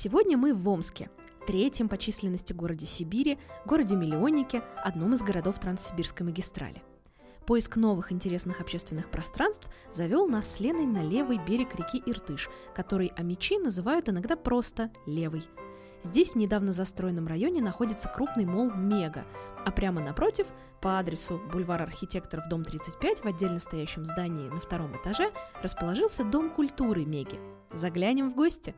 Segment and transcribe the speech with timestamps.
[0.00, 1.10] Сегодня мы в Омске,
[1.44, 6.84] третьем по численности городе Сибири, городе-миллионнике, одном из городов Транссибирской магистрали.
[7.48, 13.08] Поиск новых интересных общественных пространств завел нас с Леной на левый берег реки Иртыш, который
[13.16, 15.42] амичи называют иногда просто «левый».
[16.04, 19.24] Здесь, в недавно застроенном районе, находится крупный мол «Мега»,
[19.66, 20.46] а прямо напротив,
[20.80, 26.50] по адресу бульвар архитекторов, дом 35, в отдельно стоящем здании на втором этаже, расположился Дом
[26.50, 27.40] культуры Меги.
[27.72, 28.76] Заглянем в гости!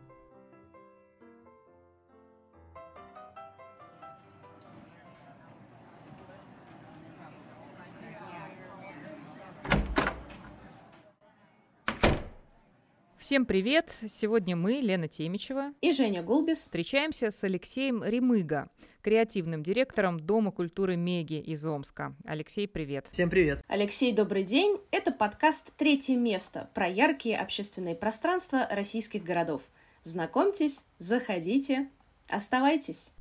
[13.30, 13.95] Всем привет!
[14.09, 18.69] Сегодня мы, Лена Темичева и Женя Гулбис, встречаемся с Алексеем Ремыго,
[19.02, 22.16] креативным директором Дома культуры Меги из Омска.
[22.24, 23.07] Алексей, привет!
[23.12, 23.62] Всем привет!
[23.69, 24.79] Алексей, добрый день!
[24.91, 29.63] Это подкаст «Третье место» про яркие общественные пространства российских городов.
[30.02, 31.88] Знакомьтесь, заходите,
[32.29, 33.13] оставайтесь!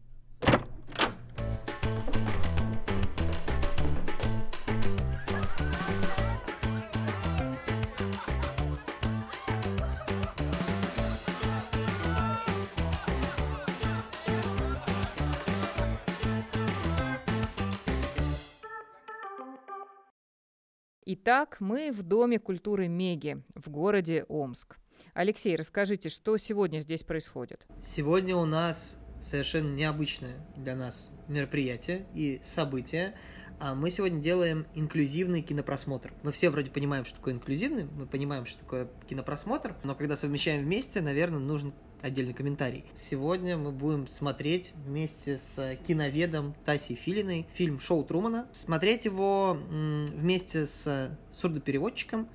[21.31, 24.77] Итак, мы в Доме культуры Меги в городе Омск.
[25.13, 27.67] Алексей, расскажите, что сегодня здесь происходит?
[27.80, 33.13] Сегодня у нас совершенно необычное для нас мероприятие и событие.
[33.59, 36.11] А мы сегодня делаем инклюзивный кинопросмотр.
[36.23, 40.64] Мы все вроде понимаем, что такое инклюзивный, мы понимаем, что такое кинопросмотр, но когда совмещаем
[40.64, 42.86] вместе, наверное, нужен отдельный комментарий.
[42.95, 48.47] Сегодня мы будем смотреть вместе с киноведом Тасей Филиной фильм «Шоу Трумана».
[48.52, 52.27] Смотреть его вместе с сурдопереводчиком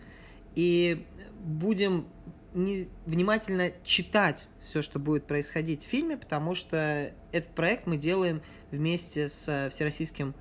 [0.55, 1.05] и
[1.41, 2.07] будем
[2.53, 9.29] внимательно читать все, что будет происходить в фильме, потому что этот проект мы делаем вместе
[9.29, 10.35] с Всероссийским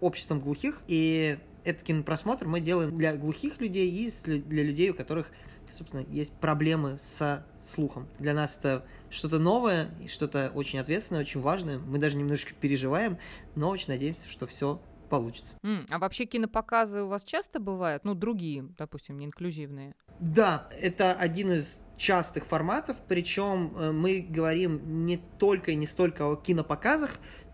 [0.00, 5.30] обществом глухих, и этот кинопросмотр мы делаем для глухих людей и для людей, у которых
[5.76, 8.08] собственно, есть проблемы со слухом.
[8.18, 11.78] Для нас это что-то новое что-то очень ответственное, очень важное.
[11.78, 13.18] Мы даже немножко переживаем,
[13.54, 15.56] но очень надеемся, что все получится.
[15.62, 18.04] Mm, а вообще кинопоказы у вас часто бывают?
[18.04, 19.94] Ну, другие, допустим, не инклюзивные.
[20.20, 26.30] Да, это один из частых форматов, причем э, мы говорим не только и не столько
[26.30, 27.10] о кинопоказах,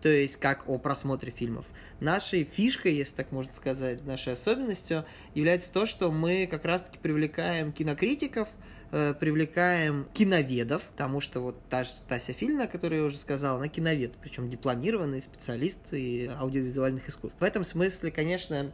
[0.06, 1.64] то есть как о просмотре фильмов.
[1.98, 7.72] Нашей фишкой, если так можно сказать, нашей особенностью является то, что мы как раз-таки привлекаем
[7.72, 8.46] кинокритиков,
[8.92, 13.56] э, привлекаем киноведов, потому что вот та же Тася Фильна, о которой я уже сказал,
[13.56, 17.40] она киновед, причем дипломированный специалист и аудиовизуальных искусств.
[17.40, 18.70] В этом смысле, конечно,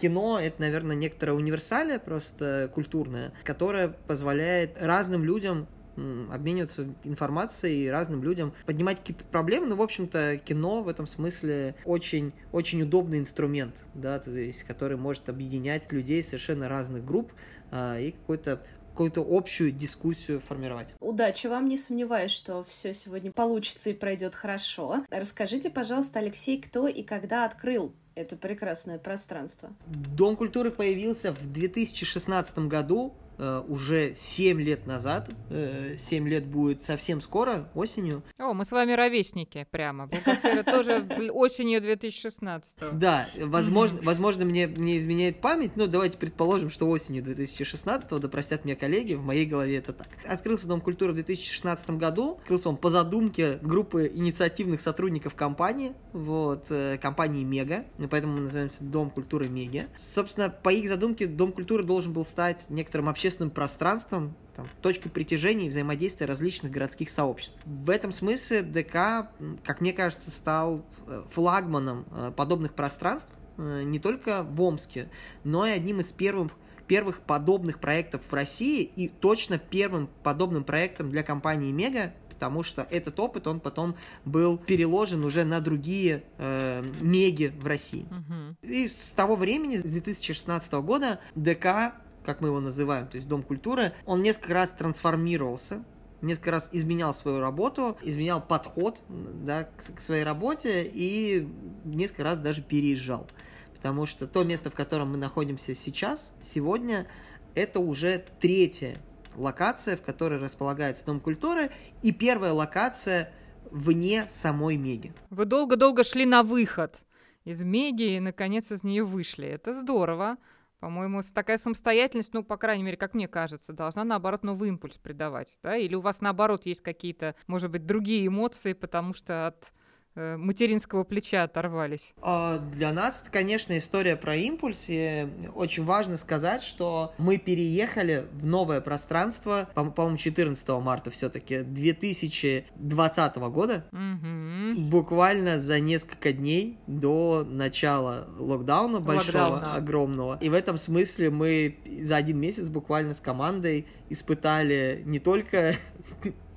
[0.00, 8.52] кино это, наверное, некоторая универсалия просто культурная, которая позволяет разным людям обмениваться информацией разным людям
[8.66, 9.66] поднимать какие-то проблемы.
[9.66, 14.96] Ну, в общем-то, кино в этом смысле очень, очень удобный инструмент, да, то есть, который
[14.96, 17.32] может объединять людей совершенно разных групп
[17.70, 18.62] а, и какой-то
[18.96, 20.94] какую-то общую дискуссию формировать.
[21.00, 25.04] Удачи вам, не сомневаюсь, что все сегодня получится и пройдет хорошо.
[25.10, 29.68] Расскажите, пожалуйста, Алексей, кто и когда открыл это прекрасное пространство?
[29.86, 35.30] Дом культуры появился в 2016 году Э, уже 7 лет назад.
[35.50, 38.22] 7 э, лет будет совсем скоро, осенью.
[38.38, 40.06] О, мы с вами ровесники прямо.
[40.06, 46.88] Благосфера тоже осенью 2016 Да, возможно, возможно мне, мне изменяет память, но давайте предположим, что
[46.88, 50.08] осенью 2016 да простят меня коллеги, в моей голове это так.
[50.26, 52.38] Открылся Дом культуры в 2016 году.
[52.40, 58.82] Открылся он по задумке группы инициативных сотрудников компании, вот, э, компании Мега, поэтому мы называемся
[58.82, 59.88] Дом культуры Меги.
[59.98, 65.10] Собственно, по их задумке Дом культуры должен был стать некоторым общественным общественным пространством, там, точкой
[65.10, 67.60] притяжения и взаимодействия различных городских сообществ.
[67.64, 69.28] В этом смысле ДК,
[69.64, 75.08] как мне кажется, стал э, флагманом э, подобных пространств э, не только в Омске,
[75.42, 76.52] но и одним из первых
[76.86, 82.86] первых подобных проектов в России и точно первым подобным проектом для компании Мега, потому что
[82.88, 88.06] этот опыт, он потом был переложен уже на другие э, меги в России.
[88.08, 88.70] Угу.
[88.70, 91.94] И с того времени, с 2016 года, ДК
[92.26, 95.84] как мы его называем, то есть Дом культуры, он несколько раз трансформировался,
[96.20, 101.48] несколько раз изменял свою работу, изменял подход да, к, своей работе и
[101.84, 103.26] несколько раз даже переезжал.
[103.74, 107.06] Потому что то место, в котором мы находимся сейчас, сегодня,
[107.54, 108.96] это уже третья
[109.36, 111.70] локация, в которой располагается Дом культуры,
[112.02, 113.32] и первая локация
[113.70, 115.12] вне самой Меги.
[115.30, 117.02] Вы долго-долго шли на выход
[117.44, 119.46] из Меги и, наконец, из нее вышли.
[119.46, 120.38] Это здорово.
[120.80, 125.58] По-моему, такая самостоятельность, ну, по крайней мере, как мне кажется, должна, наоборот, новый импульс придавать,
[125.62, 125.76] да?
[125.76, 129.72] Или у вас, наоборот, есть какие-то, может быть, другие эмоции, потому что от
[130.16, 132.12] материнского плеча оторвались?
[132.22, 134.84] А, для нас, конечно, история про импульс.
[134.88, 143.36] И очень важно сказать, что мы переехали в новое пространство, по-моему, 14 марта все-таки 2020
[143.36, 143.84] года.
[143.92, 144.80] Угу.
[144.88, 149.74] Буквально за несколько дней до начала локдауна большого, Локдауна.
[149.74, 150.38] огромного.
[150.40, 155.76] И в этом смысле мы за один месяц буквально с командой испытали не только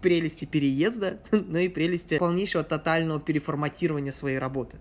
[0.01, 4.78] прелести переезда, но и прелести полнейшего тотального переформатирования своей работы.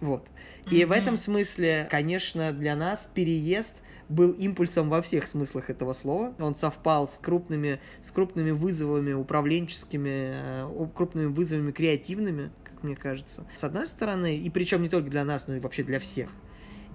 [0.00, 0.26] Вот.
[0.70, 0.86] И mm-hmm.
[0.86, 3.72] в этом смысле, конечно, для нас переезд
[4.10, 6.34] был импульсом во всех смыслах этого слова.
[6.40, 13.46] Он совпал с крупными, с крупными вызовами управленческими, э, крупными вызовами креативными, как мне кажется.
[13.54, 16.30] С одной стороны, и причем не только для нас, но и вообще для всех.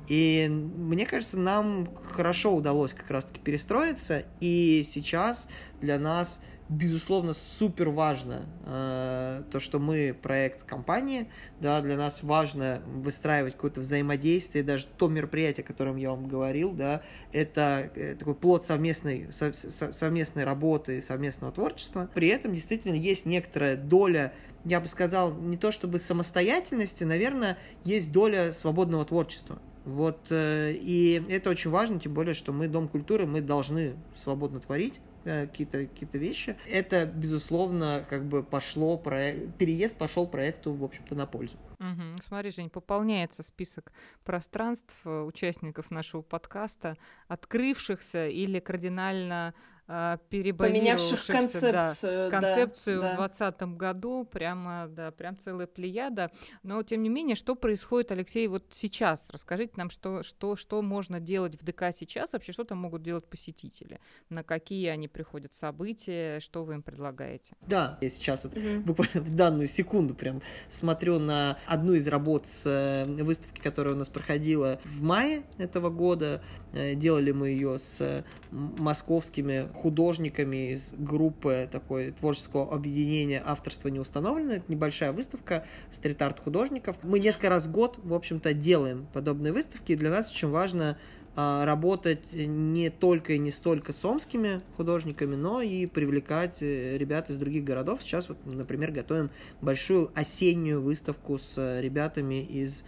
[0.08, 5.48] И мне кажется, нам хорошо удалось как раз-таки перестроиться, и сейчас
[5.82, 6.40] для нас
[6.70, 11.28] безусловно, супер важно э, то, что мы проект компании,
[11.60, 16.72] да, для нас важно выстраивать какое-то взаимодействие, даже то мероприятие, о котором я вам говорил,
[16.72, 22.10] да, это э, такой плод совместной, со, совместной работы, совместного творчества.
[22.14, 24.34] При этом действительно есть некоторая доля
[24.68, 29.60] я бы сказал, не то чтобы самостоятельности, наверное, есть доля свободного творчества.
[29.86, 34.60] Вот, э, и это очень важно, тем более, что мы Дом культуры, мы должны свободно
[34.60, 34.96] творить,
[35.26, 36.56] какие-то какие вещи.
[36.70, 41.58] Это, безусловно, как бы пошло, проект, переезд пошел проекту, в общем-то, на пользу.
[41.80, 42.22] Угу.
[42.28, 43.92] Смотри, Жень, пополняется список
[44.24, 49.54] пространств э, участников нашего подкаста, открывшихся или кардинально
[49.88, 56.32] а, поменявших концепцию, да, концепцию да, в 2020 году, прямо, да, прям целая плеяда.
[56.64, 59.30] Но, тем не менее, что происходит, Алексей, вот сейчас?
[59.30, 63.26] Расскажите нам, что, что, что можно делать в ДК сейчас, вообще что там могут делать
[63.26, 64.00] посетители?
[64.30, 67.54] На какие они приходят события, что вы им предлагаете?
[67.62, 68.82] Да, я сейчас вот угу.
[68.86, 73.98] буквально в данную секунду прям смотрю на одну из работ с э, выставки, которая у
[73.98, 76.42] нас проходила в мае этого года.
[76.74, 84.54] Э, делали мы ее с московскими художниками из группы такой творческого объединения авторства не установлено.
[84.54, 86.98] Это небольшая выставка стрит-арт художников.
[87.04, 89.92] Мы несколько раз в год, в общем-то, делаем подобные выставки.
[89.92, 90.98] И для нас очень важно
[91.38, 97.30] а, работать не только и не столько с омскими художниками, но и привлекать э, ребят
[97.30, 98.02] из других городов.
[98.02, 99.30] Сейчас вот, например, готовим
[99.62, 102.86] большую осеннюю выставку с ребятами из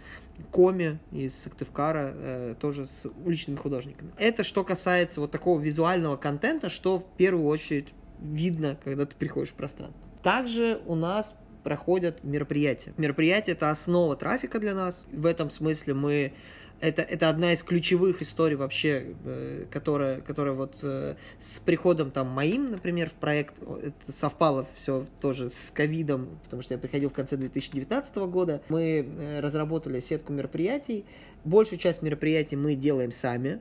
[0.50, 4.12] Коми из Сыктывкара, э, тоже с уличными художниками.
[4.16, 7.88] Это что касается вот такого визуального контента, что в первую очередь
[8.20, 10.00] видно, когда ты приходишь в пространство.
[10.22, 12.92] Также у нас проходят мероприятия.
[12.96, 15.06] Мероприятия это основа трафика для нас.
[15.12, 16.32] В этом смысле мы
[16.80, 22.28] это, это одна из ключевых историй вообще, э, которая, которая вот э, с приходом там
[22.28, 27.14] моим, например, в проект, это совпало все тоже с ковидом, потому что я приходил в
[27.14, 28.62] конце 2019 года.
[28.68, 31.04] Мы э, разработали сетку мероприятий.
[31.44, 33.60] Большую часть мероприятий мы делаем сами.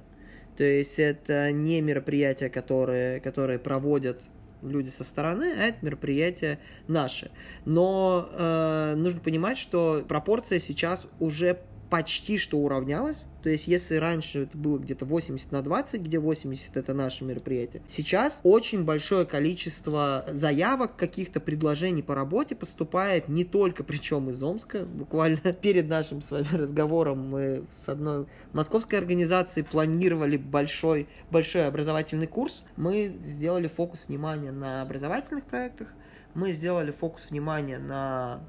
[0.58, 4.22] То есть это не мероприятия, которые, которые проводят
[4.64, 7.32] люди со стороны, а это мероприятие наше.
[7.66, 13.26] Но э, нужно понимать, что пропорция сейчас уже почти что уравнялось.
[13.44, 17.82] То есть, если раньше это было где-то 80 на 20, где 80 это наше мероприятие,
[17.88, 24.84] сейчас очень большое количество заявок, каких-то предложений по работе поступает не только, причем из Омска.
[24.84, 32.28] Буквально перед нашим с вами разговором мы с одной московской организацией планировали большой, большой образовательный
[32.28, 32.66] курс.
[32.76, 35.94] Мы сделали фокус внимания на образовательных проектах,
[36.34, 38.42] мы сделали фокус внимания на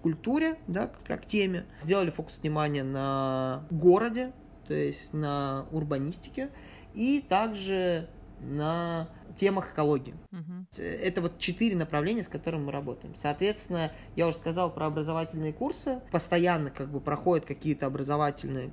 [0.00, 1.66] культуре, да, как теме.
[1.82, 4.32] Сделали фокус внимания на городе,
[4.66, 6.50] то есть на урбанистике,
[6.94, 8.08] и также
[8.40, 10.14] на темах экологии.
[10.32, 10.82] Угу.
[10.82, 13.14] Это вот четыре направления, с которыми мы работаем.
[13.14, 16.00] Соответственно, я уже сказал про образовательные курсы.
[16.10, 18.70] Постоянно как бы проходят какие-то образовательные,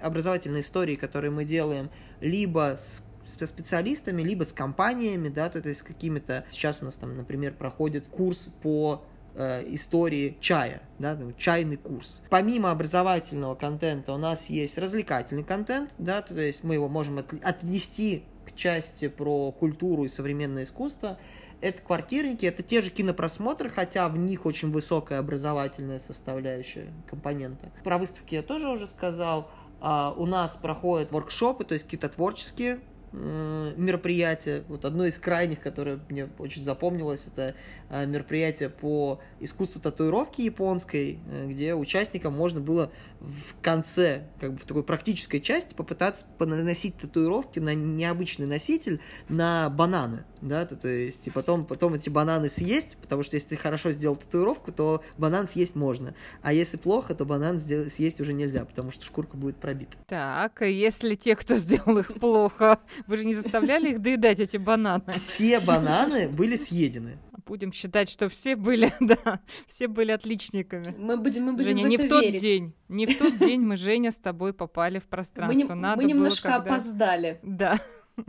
[0.00, 5.80] образовательные истории, которые мы делаем либо с со специалистами, либо с компаниями, да, то есть
[5.80, 6.44] с какими-то...
[6.50, 12.22] Сейчас у нас там, например, проходит курс по Э, истории чая, да, чайный курс.
[12.28, 18.24] Помимо образовательного контента у нас есть развлекательный контент, да, то есть мы его можем отнести
[18.44, 21.18] к части про культуру и современное искусство.
[21.62, 27.72] Это квартирники, это те же кинопросмотры, хотя в них очень высокая образовательная составляющая компонента.
[27.84, 29.50] Про выставки я тоже уже сказал.
[29.80, 32.80] А, у нас проходят воркшопы, то есть какие-то творческие
[33.12, 34.64] мероприятие.
[34.68, 37.54] Вот одно из крайних, которое мне очень запомнилось, это
[37.90, 42.90] э, мероприятие по искусству татуировки японской, э, где участникам можно было
[43.20, 49.70] в конце, как бы в такой практической части, попытаться наносить татуировки на необычный носитель на
[49.70, 53.56] бананы, да, то, то есть и потом, потом эти бананы съесть, потому что если ты
[53.56, 58.64] хорошо сделал татуировку, то банан съесть можно, а если плохо, то банан съесть уже нельзя,
[58.64, 59.96] потому что шкурка будет пробита.
[60.08, 64.56] Так, а если те, кто сделал их плохо, вы же не заставляли их доедать эти
[64.56, 65.12] бананы?
[65.12, 67.18] Все бананы были съедены.
[67.46, 70.94] Будем считать, что все были, да, все были отличниками.
[70.96, 72.40] Мы будем, мы будем Женя, в не в тот верить.
[72.40, 75.52] день, не в тот день мы, Женя, с тобой попали в пространство.
[75.52, 77.40] Мы, не- Надо мы было, немножко когда- опоздали.
[77.42, 77.80] Да.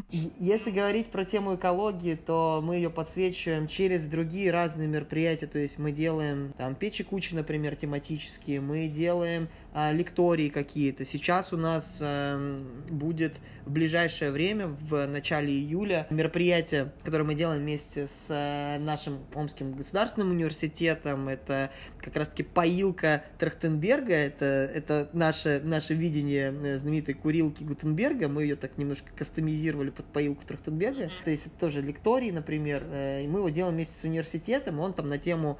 [0.09, 5.45] Если говорить про тему экологии, то мы ее подсвечиваем через другие разные мероприятия.
[5.47, 11.05] То есть мы делаем там печи кучи, например, тематические, мы делаем лектории какие-то.
[11.05, 13.33] Сейчас у нас эм, будет
[13.65, 19.73] в ближайшее время, в начале июля, мероприятие, которое мы делаем вместе с э, нашим Омским
[19.73, 21.29] государственным университетом.
[21.29, 24.13] Это как раз-таки поилка Трахтенберга.
[24.13, 28.27] Это, это наше, наше видение э, знаменитой курилки Гутенберга.
[28.27, 31.09] Мы ее так немножко кастомизировали под поилку Трахтенберга.
[31.23, 32.83] То есть это тоже лекторий, например.
[32.91, 34.79] э, И мы его делаем вместе с университетом.
[34.79, 35.57] Он там на тему,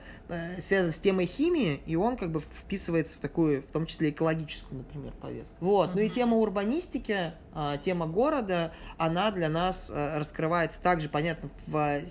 [0.62, 4.80] связан с темой химии, и он как бы вписывается в такую, в том числе экологическую,
[4.80, 5.56] например, повестку.
[5.60, 5.96] Вот.
[5.96, 12.02] Ну и тема урбанистики, а, тема города, она для нас э, раскрывается также, понятно, в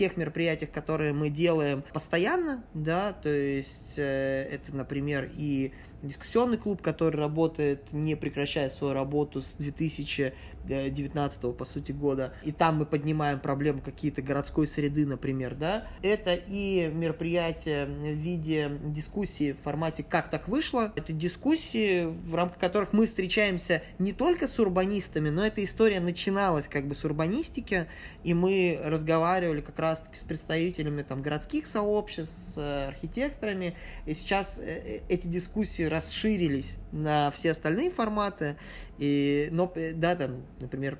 [0.00, 6.82] тех мероприятиях, которые мы делаем постоянно, да, то есть э, это, например, и дискуссионный клуб,
[6.82, 13.40] который работает, не прекращая свою работу с 2019 по сути года, и там мы поднимаем
[13.40, 20.30] проблемы какие-то городской среды, например, да, это и мероприятие в виде дискуссии в формате «Как
[20.30, 20.92] так вышло?».
[20.96, 26.68] Это дискуссии, в рамках которых мы встречаемся не только с урбанистами, но эта история начиналась
[26.68, 27.86] как бы с урбанистики,
[28.24, 33.76] и мы разговаривали как раз-таки с представителями там городских сообществ, с архитекторами,
[34.06, 38.56] и сейчас э, э, эти дискуссии расширились на все остальные форматы,
[39.00, 40.98] и, но, э, да, там, например,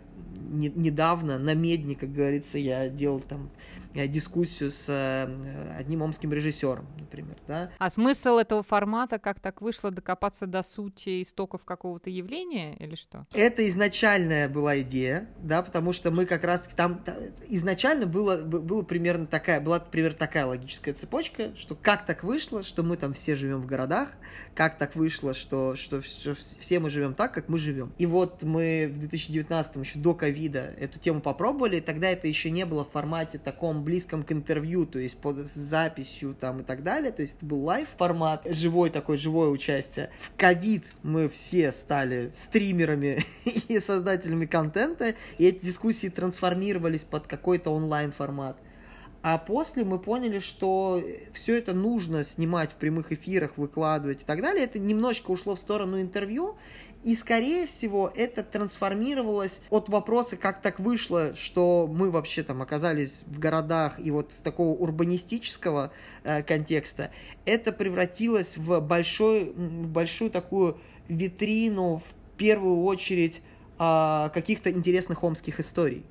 [0.49, 3.51] не- недавно на Медне, как говорится, я делал там
[3.95, 9.61] э, дискуссию с э, одним омским режиссером, например, да, А смысл этого формата, как так
[9.61, 13.27] вышло, докопаться до сути истоков какого-то явления или что?
[13.33, 18.83] Это изначальная была идея, да, потому что мы как раз там та- изначально было, было
[18.83, 23.35] примерно такая, была примерно такая логическая цепочка, что как так вышло, что мы там все
[23.35, 24.09] живем в городах,
[24.55, 27.90] как так вышло, что, что, что все мы живем так, как мы живем.
[27.99, 32.51] И вот мы в 2019 еще до ковида эту тему попробовали, и тогда это еще
[32.51, 36.83] не было в формате таком близком к интервью, то есть под записью там и так
[36.83, 40.11] далее, то есть это был live формат, живой такой, живое участие.
[40.21, 43.25] В ковид мы все стали стримерами
[43.69, 48.57] и создателями контента, и эти дискуссии трансформировались под какой-то онлайн формат.
[49.23, 51.03] А после мы поняли, что
[51.35, 54.65] все это нужно снимать в прямых эфирах, выкладывать и так далее.
[54.65, 56.57] Это немножко ушло в сторону интервью.
[57.03, 63.23] И, скорее всего, это трансформировалось от вопроса, как так вышло, что мы вообще там оказались
[63.27, 65.93] в городах, и вот с такого урбанистического
[66.25, 67.11] э, контекста,
[67.47, 70.79] это превратилось в, большой, в большую такую
[71.09, 73.41] витрину, в первую очередь,
[73.79, 76.05] а, каких-то интересных омских историй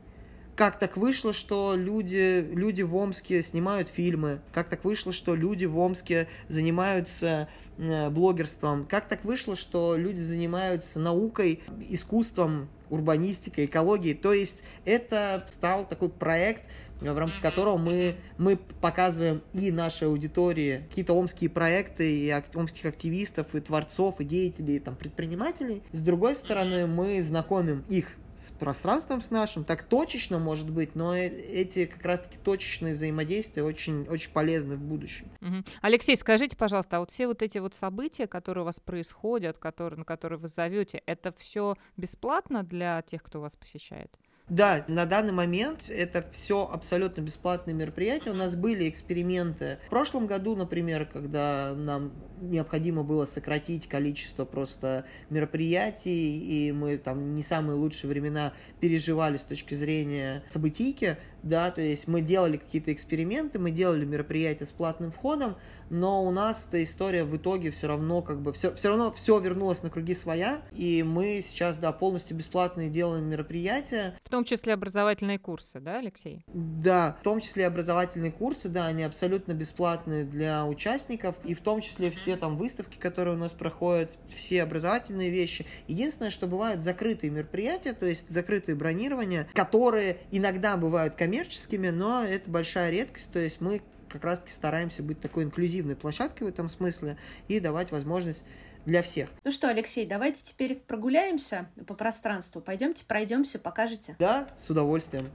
[0.60, 5.64] как так вышло, что люди, люди в Омске снимают фильмы, как так вышло, что люди
[5.64, 7.48] в Омске занимаются
[7.78, 14.16] э, блогерством, как так вышло, что люди занимаются наукой, искусством, урбанистикой, экологией.
[14.16, 16.64] То есть это стал такой проект,
[17.00, 23.56] в рамках которого мы, мы показываем и нашей аудитории какие-то омские проекты, и омских активистов,
[23.56, 25.84] и творцов, и деятелей, и там, предпринимателей.
[25.94, 31.16] С другой стороны, мы знакомим их с пространством с нашим, так точечно может быть, но
[31.16, 35.30] э- эти как раз-таки точечные взаимодействия очень, очень полезны в будущем.
[35.42, 35.66] Мгм.
[35.82, 40.00] Алексей, скажите, пожалуйста, а вот все вот эти вот события, которые у вас происходят, которые,
[40.00, 44.12] на которые вы зовете, это все бесплатно для тех, кто вас посещает?
[44.50, 48.32] Да, на данный момент это все абсолютно бесплатные мероприятия.
[48.32, 49.78] У нас были эксперименты.
[49.88, 57.36] В прошлом году, например, когда нам необходимо было сократить количество просто мероприятий, и мы там
[57.36, 62.94] не самые лучшие времена переживали с точки зрения событийки, да, то есть мы делали какие-то
[62.94, 65.56] эксперименты, мы делали мероприятия с платным входом,
[65.90, 69.40] но у нас эта история в итоге все равно как бы все, все равно все
[69.40, 74.16] вернулось на круги своя, и мы сейчас, да, полностью бесплатные делаем мероприятия.
[74.24, 76.44] В том числе образовательные курсы, да, Алексей?
[76.48, 81.82] Да, в том числе образовательные курсы, да, они абсолютно бесплатные для участников, и в том
[81.82, 85.66] числе все там выставки, которые у нас проходят, все образовательные вещи.
[85.88, 92.50] Единственное, что бывают закрытые мероприятия, то есть закрытые бронирования, которые иногда бывают коммерческими, но это
[92.50, 97.18] большая редкость, то есть мы как раз-таки стараемся быть такой инклюзивной площадкой в этом смысле
[97.48, 98.42] и давать возможность
[98.88, 99.30] для всех.
[99.44, 102.62] Ну что, Алексей, давайте теперь прогуляемся по пространству.
[102.62, 104.16] Пойдемте, пройдемся, покажете?
[104.18, 105.30] Да, с удовольствием.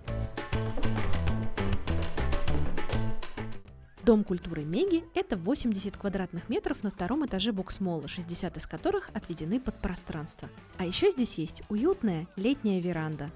[4.02, 9.60] Дом культуры Меги– это 80 квадратных метров на втором этаже боксмола, 60 из которых отведены
[9.60, 10.48] под пространство.
[10.76, 13.30] А еще здесь есть уютная летняя веранда.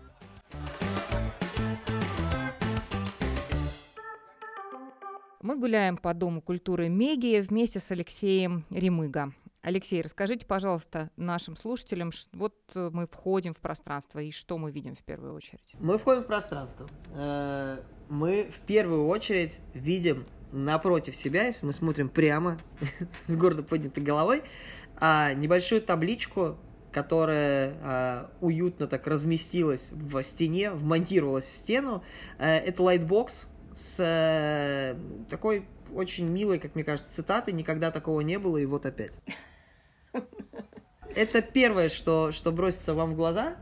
[5.48, 9.32] Мы гуляем по Дому культуры Меги вместе с Алексеем Ремыго.
[9.62, 14.94] Алексей, расскажите, пожалуйста, нашим слушателям, вот э, мы входим в пространство, и что мы видим
[14.94, 15.74] в первую очередь?
[15.80, 16.86] Мы входим в пространство.
[17.14, 22.58] Э, мы в первую очередь видим напротив себя, если мы смотрим прямо
[23.26, 24.42] с гордо поднятой головой,
[24.96, 26.58] а, небольшую табличку,
[26.92, 32.04] которая а, уютно так разместилась в стене, вмонтировалась в стену.
[32.38, 33.48] Э, это лайтбокс,
[33.78, 34.97] с э,
[35.30, 39.12] такой очень милой, как мне кажется, цитатой «Никогда такого не было, и вот опять».
[41.14, 43.56] Это первое, что, что бросится вам в глаза.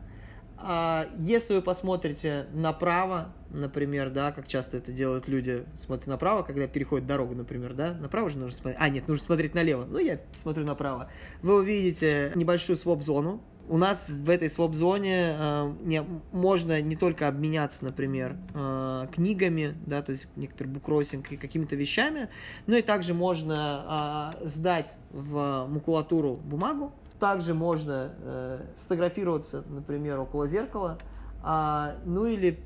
[0.59, 6.67] А если вы посмотрите направо, например, да, как часто это делают люди, смотрят направо, когда
[6.67, 10.19] переходят дорогу, например, да, направо же нужно смотреть, а нет, нужно смотреть налево, ну я
[10.35, 11.11] смотрю направо,
[11.43, 17.85] вы увидите небольшую своп-зону, у нас в этой своп-зоне э, не, можно не только обменяться,
[17.85, 22.29] например, э, книгами, да, то есть некоторый буккроссинг и какими-то вещами,
[22.67, 30.47] но и также можно э, сдать в макулатуру бумагу, также можно э, сфотографироваться, например, около
[30.47, 30.99] зеркала,
[31.45, 32.59] э, ну или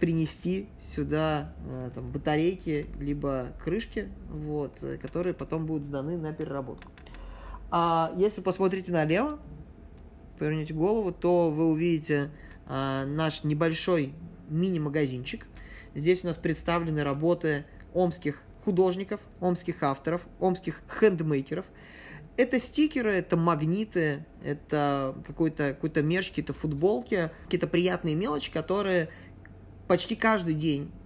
[0.00, 6.90] принести сюда э, там, батарейки, либо крышки, вот, которые потом будут сданы на переработку.
[7.70, 9.38] А если посмотрите налево,
[10.38, 12.30] повернете голову, то вы увидите
[12.66, 14.12] а, наш небольшой
[14.48, 15.46] мини-магазинчик.
[15.94, 21.66] Здесь у нас представлены работы омских художников, омских авторов, омских хендмейкеров.
[22.36, 29.08] Это стикеры, это магниты, это какой-то какой мерч, какие-то футболки, какие-то приятные мелочи, которые
[29.86, 31.03] почти каждый день Э,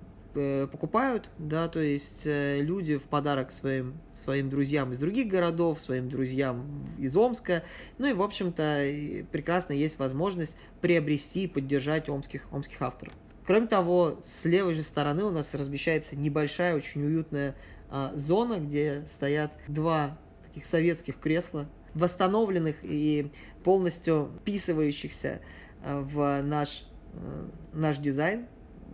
[0.71, 6.09] покупают, да, то есть э, люди в подарок своим, своим друзьям из других городов, своим
[6.09, 7.63] друзьям из Омска,
[7.99, 13.15] ну и, в общем-то, прекрасно есть возможность приобрести и поддержать омских, омских авторов.
[13.49, 17.55] Кроме того, с левой же стороны у нас размещается небольшая, очень уютная
[17.89, 23.33] а, зона, где стоят два таких советских кресла, восстановленных и
[23.65, 25.41] полностью вписывающихся
[25.83, 28.47] а, в наш, а, наш дизайн.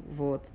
[0.06, 0.48] Вот.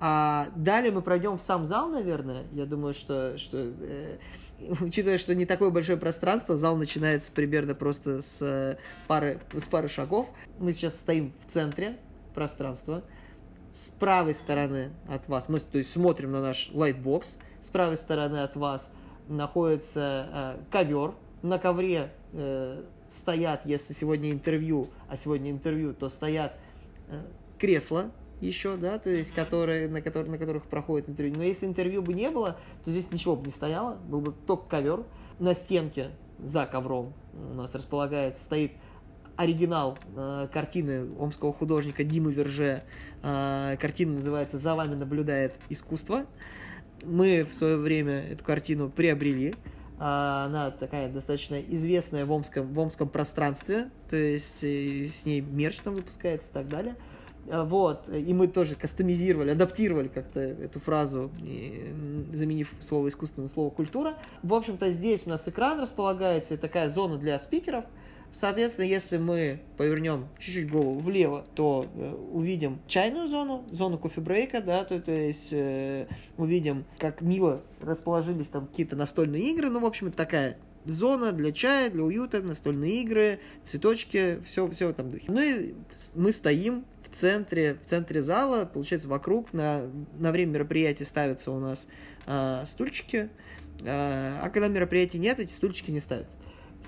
[0.00, 2.44] А далее мы пройдем в сам зал, наверное.
[2.52, 4.16] Я думаю, что, что э,
[4.80, 9.88] учитывая, что не такое большое пространство, зал начинается примерно просто с э, пары, с пары
[9.88, 10.30] шагов.
[10.58, 11.98] Мы сейчас стоим в центре
[12.34, 13.02] пространства.
[13.74, 17.38] С правой стороны от вас, мы то есть, смотрим на наш лайтбокс.
[17.62, 18.90] С правой стороны от вас
[19.28, 21.12] находится э, ковер.
[21.42, 26.54] На ковре э, стоят, если сегодня интервью, а сегодня интервью, то стоят
[27.08, 27.20] э,
[27.58, 31.36] кресла еще, да, то есть, которые, на, которые, на которых проходит интервью.
[31.36, 34.68] Но если интервью бы не было, то здесь ничего бы не стояло, был бы только
[34.68, 35.04] ковер.
[35.38, 38.72] На стенке за ковром у нас располагается, стоит
[39.36, 42.82] оригинал э, картины омского художника Димы Верже.
[43.22, 46.26] Э, картина называется «За вами наблюдает искусство».
[47.04, 49.54] Мы в свое время эту картину приобрели.
[49.98, 55.40] Э, она такая достаточно известная в омском, в омском пространстве, то есть э, с ней
[55.40, 56.96] мерч там выпускается и так далее.
[57.48, 61.30] А, вот, и мы тоже кастомизировали, адаптировали как-то эту фразу,
[62.32, 64.16] заменив слово искусство на слово культура.
[64.42, 67.84] В общем-то, здесь у нас экран располагается, такая зона для спикеров.
[68.32, 74.84] Соответственно, если мы повернем чуть-чуть голову влево, то э, увидим чайную зону, зону кофе-брейка, да,
[74.84, 80.06] то, то есть э, увидим, как мило расположились там какие-то настольные игры, ну, в общем,
[80.06, 85.24] это такая зона для чая, для уюта, настольные игры, цветочки, все, все в этом духе.
[85.28, 85.74] Ну и
[86.14, 89.82] мы стоим в центре, в центре зала, получается, вокруг на,
[90.18, 91.86] на время мероприятия ставятся у нас
[92.26, 93.28] э, стульчики,
[93.82, 96.36] э, а когда мероприятий нет, эти стульчики не ставятся.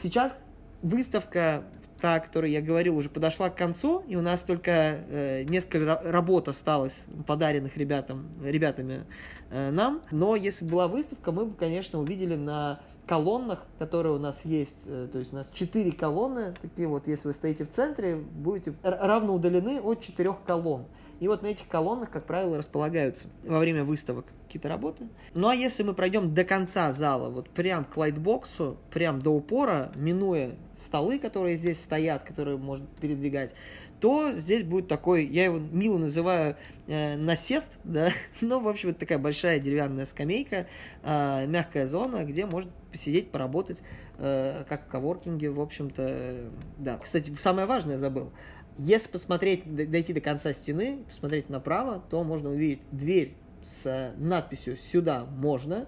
[0.02, 0.35] Сейчас
[0.82, 1.64] выставка
[2.02, 6.02] та, о которой я говорил, уже подошла к концу, и у нас только э, несколько
[6.04, 6.96] работ осталось,
[7.28, 9.04] подаренных ребятам, ребятами
[9.50, 10.02] э, нам.
[10.11, 12.80] Но если бы была выставка, мы бы, конечно, увидели на
[13.12, 17.29] колоннах, которые у нас есть, э, то есть у нас четыре колонны, такие вот, если
[17.29, 20.87] вы стоите в центре, будете равно удалены от четырех колонн.
[21.20, 25.09] И вот на этих колоннах, как правило, располагаются во время выставок какие-то работы.
[25.35, 29.92] Ну а если мы пройдем до конца зала, вот прям к лайтбоксу, прям до упора,
[29.94, 33.53] минуя столы, которые здесь стоят, которые можно передвигать,
[34.02, 36.56] то здесь будет такой, я его мило называю
[36.88, 38.10] э, насест, да,
[38.40, 40.66] но, в общем, это такая большая деревянная скамейка,
[41.04, 43.78] э, мягкая зона, где можно посидеть, поработать,
[44.18, 46.98] э, как в коворкинге, в общем-то, э, да.
[46.98, 48.32] Кстати, самое важное забыл.
[48.76, 53.36] Если посмотреть, дойти до конца стены, посмотреть направо, то можно увидеть дверь
[53.84, 55.86] с надписью «Сюда можно».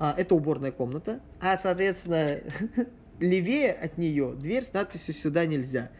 [0.00, 1.20] А, это уборная комната.
[1.40, 2.40] А, соответственно,
[3.20, 5.92] левее от нее дверь с надписью «Сюда нельзя».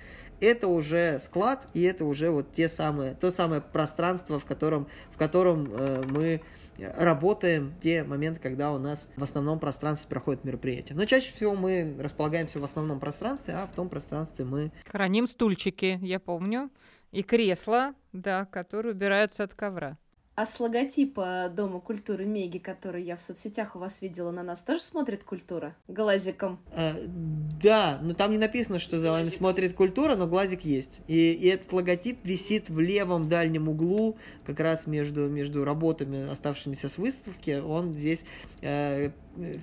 [0.43, 5.17] Это уже склад, и это уже вот те самые, то самое пространство, в котором, в
[5.17, 6.43] котором э, мы
[6.79, 10.97] работаем те моменты, когда у нас в основном пространстве проходит мероприятие.
[10.97, 14.73] Но чаще всего мы располагаемся в основном пространстве, а в том пространстве мы...
[14.85, 16.71] Храним стульчики, я помню,
[17.13, 19.97] и кресла, да, которые убираются от ковра.
[20.35, 24.62] А с логотипа Дома культуры Меги, который я в соцсетях у вас видела, на нас
[24.62, 25.77] тоже смотрит культура?
[25.88, 26.59] Глазиком?
[26.75, 26.95] Э,
[27.62, 31.03] да, но там не написано, что за вами смотрит культура, но глазик есть.
[31.07, 34.16] И, и этот логотип висит в левом дальнем углу,
[34.47, 37.61] как раз между, между работами, оставшимися с выставки.
[37.61, 38.21] Он здесь
[38.62, 39.11] э,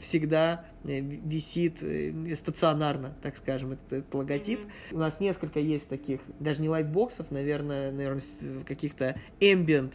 [0.01, 4.59] всегда э, висит э, стационарно, так скажем, этот, этот логотип.
[4.59, 4.95] Mm-hmm.
[4.95, 8.23] У нас несколько есть таких, даже не лайтбоксов, наверное, наверное,
[8.67, 9.93] каких-то ambient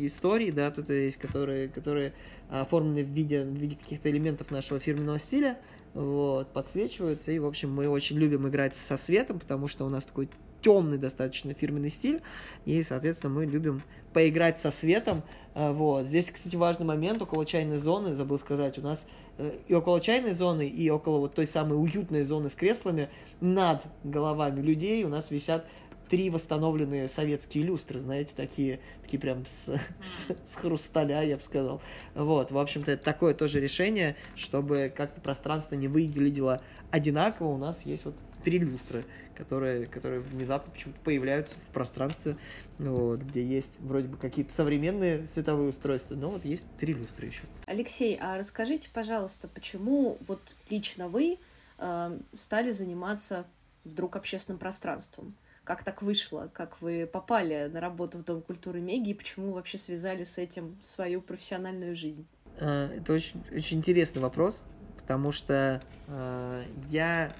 [0.00, 2.12] истории, да, тут есть, которые, которые
[2.48, 5.58] оформлены в виде, в виде каких-то элементов нашего фирменного стиля,
[5.94, 10.04] вот, подсвечиваются, и, в общем, мы очень любим играть со светом, потому что у нас
[10.04, 10.28] такой
[10.60, 12.20] темный достаточно фирменный стиль,
[12.64, 15.22] и, соответственно, мы любим поиграть со светом,
[15.54, 16.06] а, вот.
[16.06, 19.06] Здесь, кстати, важный момент, около чайной зоны, забыл сказать, у нас
[19.38, 23.08] э, и около чайной зоны, и около вот той самой уютной зоны с креслами
[23.40, 25.66] над головами людей у нас висят
[26.08, 31.80] три восстановленные советские люстры, знаете, такие, такие прям с, с, с хрусталя, я бы сказал.
[32.14, 37.48] Вот, в общем-то, это такое тоже решение, чтобы как-то пространство не выглядело одинаково.
[37.48, 38.14] У нас есть вот
[38.44, 42.36] три люстры, которые, которые внезапно почему-то появляются в пространстве,
[42.78, 47.42] вот, где есть вроде бы какие-то современные световые устройства, но вот есть три люстры еще.
[47.66, 51.38] Алексей, а расскажите, пожалуйста, почему вот лично вы
[51.78, 53.46] э, стали заниматься
[53.84, 55.34] вдруг общественным пространством?
[55.64, 59.78] Как так вышло, как вы попали на работу в Дом культуры Меги и почему вообще
[59.78, 62.26] связали с этим свою профессиональную жизнь?
[62.60, 64.62] А, это очень, очень интересный вопрос,
[64.98, 67.34] потому что э, я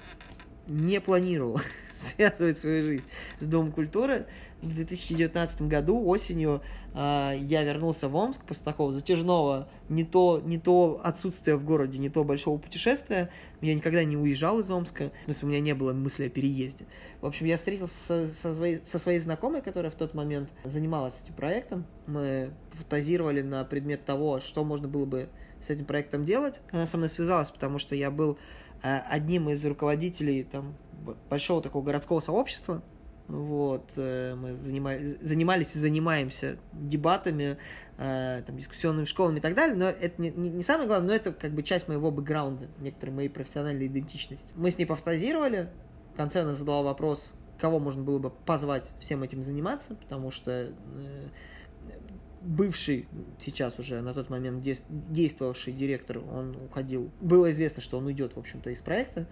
[0.67, 1.61] не планировал
[1.95, 3.05] связывать свою жизнь
[3.39, 4.25] с Домом культуры.
[4.61, 10.57] В 2019 году осенью э, я вернулся в Омск после такого затяжного не то, не
[10.57, 13.29] то отсутствия в городе, не то большого путешествия.
[13.59, 16.85] Я никогда не уезжал из Омска, в смысле, у меня не было мысли о переезде.
[17.19, 21.13] В общем, я встретился со, со, своей, со своей знакомой, которая в тот момент занималась
[21.23, 21.85] этим проектом.
[22.07, 25.29] Мы фантазировали на предмет того, что можно было бы
[25.65, 26.61] с этим проектом делать.
[26.71, 28.37] Она со мной связалась, потому что я был
[28.83, 30.75] э, одним из руководителей там,
[31.29, 32.81] большого такого городского сообщества.
[33.27, 37.57] Вот, э, мы занимались, занимались и занимаемся дебатами,
[37.97, 41.15] э, там, дискуссионными школами и так далее, но это не, не, не самое главное, но
[41.15, 44.53] это как бы часть моего бэкграунда, некоторой моей профессиональной идентичности.
[44.55, 45.69] Мы с ней пофантазировали,
[46.13, 47.25] в конце она задала вопрос,
[47.59, 50.73] кого можно было бы позвать всем этим заниматься, потому что э,
[52.41, 53.07] бывший,
[53.43, 57.11] сейчас уже на тот момент действовавший директор, он уходил.
[57.21, 59.27] Было известно, что он уйдет, в общем-то, из проекта.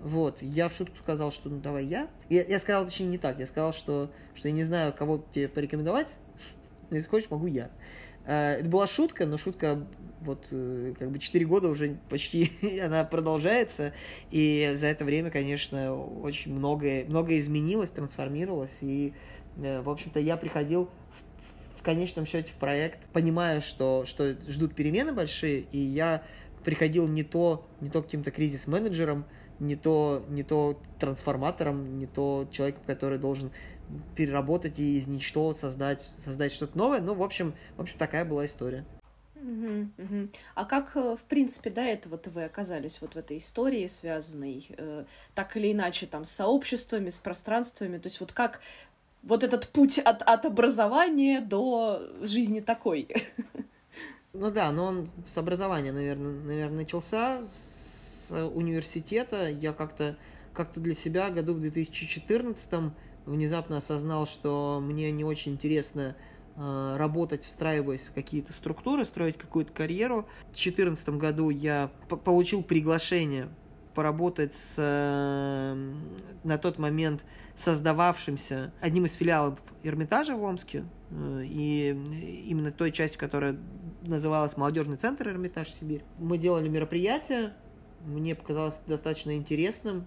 [0.00, 2.08] Вот, я в шутку сказал, что ну давай я.
[2.28, 3.38] Я, я сказал, точнее, не так.
[3.38, 6.08] Я сказал, что, что я не знаю, кого тебе порекомендовать,
[6.90, 7.70] но если хочешь, могу я.
[8.24, 9.86] А, это была шутка, но шутка
[10.20, 13.92] вот э, как бы 4 года уже почти она продолжается,
[14.30, 19.14] и за это время, конечно, очень многое, многое изменилось, трансформировалось, и,
[19.56, 20.90] э, в общем-то, я приходил
[21.76, 26.22] в, в конечном счете в проект, понимая, что, что ждут перемены большие, и я
[26.64, 29.24] приходил не то, не то каким-то кризис-менеджером,
[29.60, 33.50] не то, не то трансформатором, не то человеком, который должен
[34.14, 37.00] переработать и из ничего создать, создать что-то новое.
[37.00, 38.84] Ну, в общем, в общем, такая была история.
[40.54, 45.04] А как, э, в принципе, до этого-то вы оказались вот в этой истории, связанной э,
[45.34, 47.98] так или иначе там с сообществами, с пространствами?
[47.98, 48.60] То есть вот как
[49.22, 53.08] вот этот путь от, от образования до жизни такой?
[54.34, 57.42] Ну да, но он с образования, наверное, наверное начался,
[58.30, 60.16] университета я как-то
[60.58, 62.92] как-то для себя году в 2014
[63.26, 66.16] внезапно осознал, что мне не очень интересно
[66.56, 70.26] э, работать, встраиваясь в какие-то структуры, строить какую-то карьеру.
[70.50, 71.92] В 2014 году я
[72.24, 73.48] получил приглашение
[73.94, 75.92] поработать с э,
[76.42, 77.24] на тот момент
[77.56, 81.90] создававшимся одним из филиалов Эрмитажа в Омске, э, и
[82.48, 83.56] именно той частью, которая
[84.02, 86.02] называлась Молодежный центр Эрмитаж Сибирь.
[86.18, 87.54] Мы делали мероприятия,
[88.04, 90.04] мне показалось достаточно интересным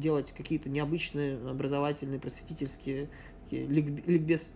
[0.00, 3.08] делать какие-то необычные образовательные, просветительские
[3.50, 4.50] ликбез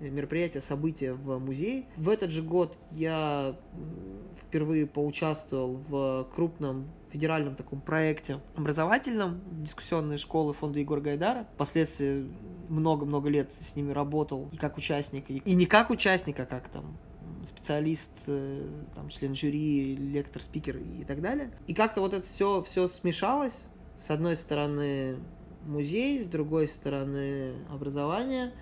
[0.00, 1.86] мероприятия, события в музее.
[1.96, 3.56] В этот же год я
[4.42, 11.46] впервые поучаствовал в крупном федеральном таком проекте образовательном дискуссионной школы фонда Егора Гайдара.
[11.54, 12.28] Впоследствии
[12.68, 16.98] много-много лет с ними работал и как участник, и не как участник, а как там
[17.46, 21.50] специалист, э, там, член жюри, лектор, спикер и так далее.
[21.66, 23.54] И как-то вот это все, все смешалось.
[24.06, 25.16] С одной стороны
[25.66, 28.52] музей, с другой стороны образование.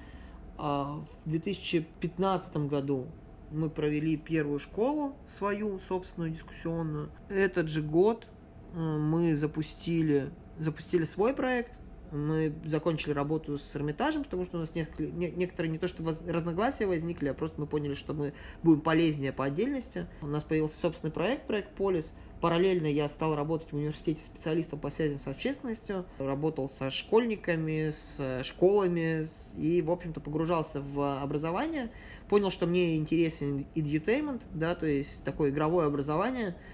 [0.59, 3.07] А в 2015 году
[3.51, 7.11] мы провели первую школу свою, собственную, дискуссионную.
[7.29, 8.27] Этот же год
[8.75, 11.73] э, мы запустили, запустили свой проект,
[12.13, 16.03] мы закончили работу с Эрмитажем, потому что у нас несколько, не, некоторые не то что
[16.03, 20.07] воз, разногласия возникли, а просто мы поняли, что мы будем полезнее по отдельности.
[20.21, 22.07] У нас появился собственный проект, проект Полис.
[22.41, 28.45] Параллельно я стал работать в университете специалистом по связям с общественностью, работал со школьниками, с
[28.45, 31.91] школами и, в общем-то, погружался в образование.
[32.29, 36.57] Понял, что мне интересен edutainment, да, то есть такое игровое образование–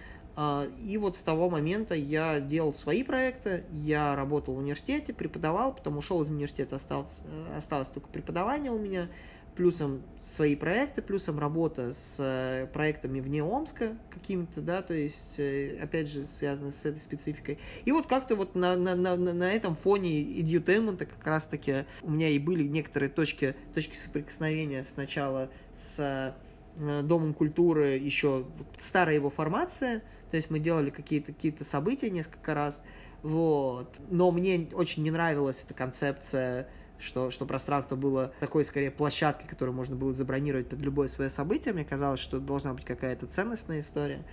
[0.85, 5.99] и вот с того момента я делал свои проекты, я работал в университете, преподавал, потом
[5.99, 9.09] ушел из университета, осталось, э, осталось только преподавание у меня,
[9.57, 10.03] плюсом
[10.37, 16.09] свои проекты, плюсом работа с э, проектами вне Омска какими-то, да, то есть, э, опять
[16.09, 17.59] же, связано с этой спецификой.
[17.85, 22.29] И вот как-то вот на, на, на, на этом фоне edutainment как раз-таки у меня
[22.29, 25.51] и были некоторые точки, точки соприкосновения сначала
[25.97, 26.37] с
[26.77, 28.45] Домом культуры, еще
[28.79, 32.83] старая его формация, то есть мы делали какие-то какие события несколько раз,
[33.23, 33.99] вот.
[34.11, 39.75] Но мне очень не нравилась эта концепция что, что пространство было такой, скорее, площадкой, которую
[39.75, 41.73] можно было забронировать под любое свое событие.
[41.73, 44.25] Мне казалось, что должна быть какая-то ценностная история.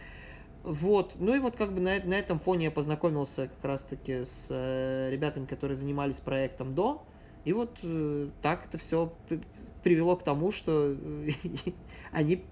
[0.63, 1.13] Вот.
[1.19, 5.09] Ну и вот как бы на, на этом фоне я познакомился как раз-таки с э,
[5.11, 7.05] ребятами, которые занимались проектом до.
[7.43, 9.13] И вот э, так это все
[9.83, 11.29] привело к тому, что э,
[12.11, 12.43] они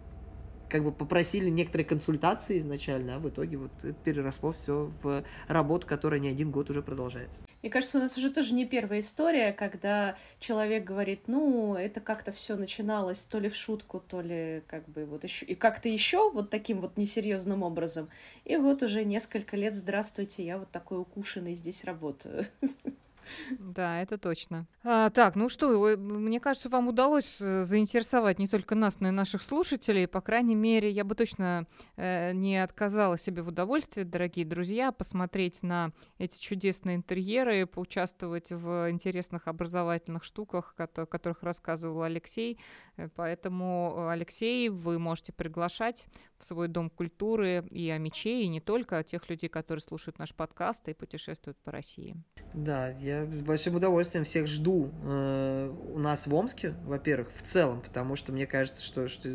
[0.74, 5.86] как бы попросили некоторые консультации изначально, а в итоге вот это переросло все в работу,
[5.86, 7.42] которая не один год уже продолжается.
[7.62, 12.32] Мне кажется, у нас уже тоже не первая история, когда человек говорит, ну, это как-то
[12.32, 16.32] все начиналось то ли в шутку, то ли как бы вот еще, и как-то еще
[16.32, 18.10] вот таким вот несерьезным образом.
[18.44, 22.46] И вот уже несколько лет, здравствуйте, я вот такой укушенный здесь работаю.
[23.60, 24.68] Да, это точно.
[24.84, 29.12] А, так, ну что, мне кажется, вам удалось э, заинтересовать не только нас, но и
[29.12, 30.08] наших слушателей.
[30.08, 35.64] По крайней мере, я бы точно э, не отказала себе в удовольствии, дорогие друзья, посмотреть
[35.64, 42.60] на эти чудесные интерьеры, поучаствовать в интересных образовательных штуках, о которых рассказывал Алексей.
[42.98, 46.08] Э, поэтому, Алексей, вы можете приглашать
[46.38, 50.34] в свой дом культуры и амичей, и не только, а тех людей, которые слушают наш
[50.34, 52.16] подкаст и путешествуют по России.
[52.54, 57.82] Да, я с большим удовольствием всех жду э, у нас в Омске, во-первых, в целом,
[57.82, 59.30] потому что мне кажется, что, что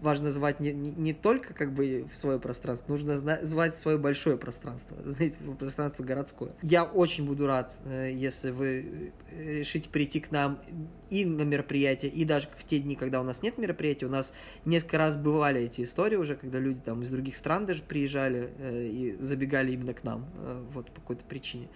[0.00, 3.98] важно звать не, не, не только как бы в свое пространство, нужно зна- звать свое
[3.98, 6.52] большое пространство, знаете, пространство городское.
[6.62, 10.60] Я очень буду рад, э, если вы решите прийти к нам
[11.10, 14.32] и на мероприятие, и даже в те дни, когда у нас нет мероприятия, у нас
[14.64, 18.86] несколько раз бывали эти истории уже, когда люди там из других стран даже приезжали э,
[18.86, 21.68] и забегали именно к нам, э, вот по какой-то причине.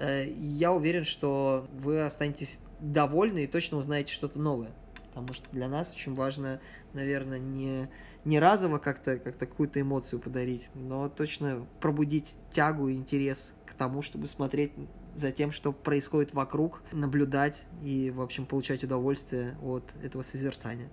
[0.00, 4.72] Э, я уверен, что вы останетесь довольны и точно узнаете что-то новое.
[5.08, 6.60] Потому что для нас очень важно,
[6.94, 7.88] наверное, не,
[8.24, 14.02] не разово как-то как какую-то эмоцию подарить, но точно пробудить тягу и интерес к тому,
[14.02, 14.72] чтобы смотреть
[15.16, 20.88] за тем, что происходит вокруг, наблюдать и, в общем, получать удовольствие от этого созерцания.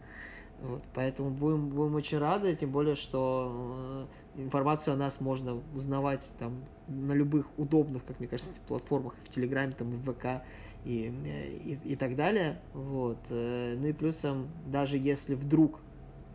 [0.61, 6.21] Вот, поэтому будем, будем очень рады, тем более, что э, информацию о нас можно узнавать
[6.39, 10.43] там на любых удобных, как мне кажется, платформах, в Телеграме, там, в ВК
[10.85, 11.11] и,
[11.65, 12.59] и, и так далее.
[12.73, 13.19] Вот.
[13.29, 15.79] Э, ну и плюсом, даже если вдруг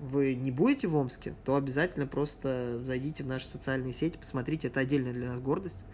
[0.01, 4.81] вы не будете в Омске, то обязательно просто зайдите в наши социальные сети, посмотрите, это
[4.81, 5.85] отдельная для нас гордость.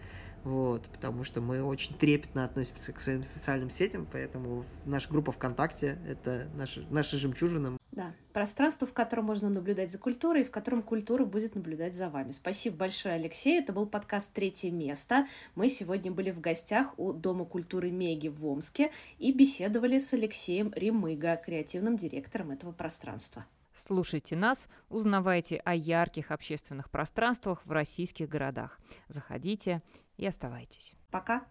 [0.43, 5.99] Вот, потому что мы очень трепетно относимся к своим социальным сетям, поэтому наша группа ВКонтакте—
[6.07, 10.83] это наша, наша жемчужина, Да, пространство, в котором можно наблюдать за культурой, и в котором
[10.83, 12.31] культура будет наблюдать за вами.
[12.31, 13.59] Спасибо большое, Алексей.
[13.59, 15.27] Это был подкаст «Третье место».
[15.55, 20.71] Мы сегодня были в гостях у Дома культуры Меги в Омске и беседовали с Алексеем
[20.75, 23.45] Ремыго, креативным директором этого пространства.
[23.75, 28.77] Слушайте нас, узнавайте о ярких общественных пространствах в российских городах.
[29.07, 29.81] Заходите
[30.19, 30.95] и оставайтесь.
[31.11, 31.45] Пока.